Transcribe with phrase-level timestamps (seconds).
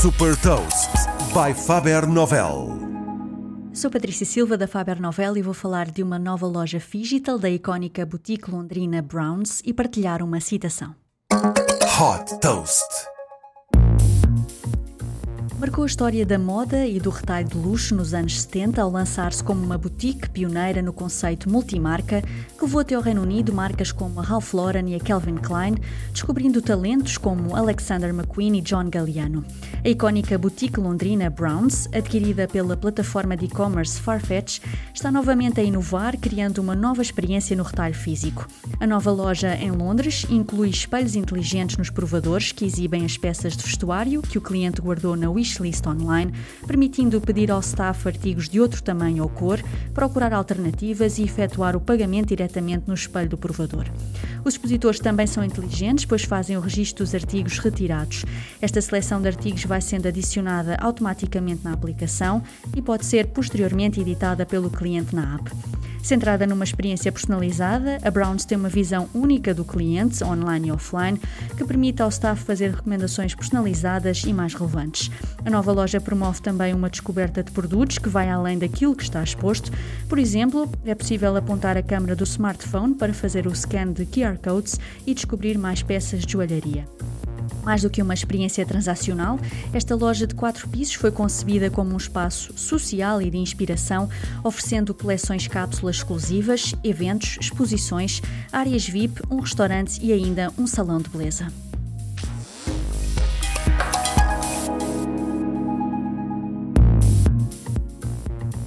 [0.00, 0.92] Super Toast
[1.34, 2.68] by Faber Novel.
[3.74, 7.50] Sou Patrícia Silva da Faber Novel e vou falar de uma nova loja digital da
[7.50, 10.94] icónica boutique londrina Browns e partilhar uma citação.
[11.32, 12.86] Hot Toast.
[15.58, 19.42] Marcou a história da moda e do retalho de luxo nos anos 70 ao lançar-se
[19.42, 24.20] como uma boutique pioneira no conceito multimarca que levou até ao Reino Unido marcas como
[24.20, 25.74] a Ralph Lauren e a Calvin Klein,
[26.12, 29.44] descobrindo talentos como Alexander McQueen e John Galliano.
[29.84, 34.60] A icónica boutique londrina Browns, adquirida pela plataforma de e-commerce Farfetch,
[34.94, 38.46] está novamente a inovar, criando uma nova experiência no retalho físico.
[38.78, 43.64] A nova loja em Londres inclui espelhos inteligentes nos provadores que exibem as peças de
[43.64, 46.32] vestuário que o cliente guardou na Wish wishlist online,
[46.66, 49.60] permitindo pedir ao staff artigos de outro tamanho ou cor,
[49.94, 53.86] procurar alternativas e efetuar o pagamento diretamente no espelho do provador.
[54.44, 58.24] Os expositores também são inteligentes, pois fazem o registro dos artigos retirados.
[58.60, 62.42] Esta seleção de artigos vai sendo adicionada automaticamente na aplicação
[62.76, 65.77] e pode ser posteriormente editada pelo cliente na app.
[66.08, 71.20] Centrada numa experiência personalizada, a Browns tem uma visão única do cliente, online e offline,
[71.54, 75.10] que permite ao staff fazer recomendações personalizadas e mais relevantes.
[75.44, 79.22] A nova loja promove também uma descoberta de produtos que vai além daquilo que está
[79.22, 79.70] exposto.
[80.08, 84.38] Por exemplo, é possível apontar a câmera do smartphone para fazer o scan de QR
[84.38, 86.86] codes e descobrir mais peças de joalharia.
[87.62, 89.38] Mais do que uma experiência transacional,
[89.72, 94.08] esta loja de quatro pisos foi concebida como um espaço social e de inspiração,
[94.42, 101.08] oferecendo coleções cápsulas exclusivas, eventos, exposições, áreas VIP, um restaurante e ainda um salão de
[101.08, 101.46] beleza.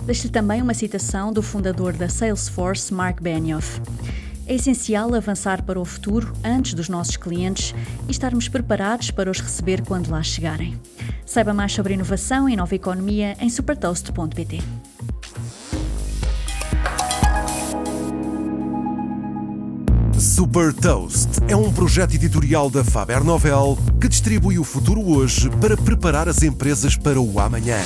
[0.05, 3.80] Deixo-lhe também uma citação do fundador da Salesforce, Mark Benioff.
[4.52, 7.73] É essencial avançar para o futuro antes dos nossos clientes
[8.05, 10.77] e estarmos preparados para os receber quando lá chegarem.
[11.25, 14.59] Saiba mais sobre inovação e nova economia em supertoast.pt.
[20.20, 25.77] Super Toast é um projeto editorial da Faber Novel que distribui o futuro hoje para
[25.77, 27.80] preparar as empresas para o amanhã.